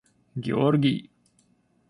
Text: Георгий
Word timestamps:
Георгий 0.45 0.97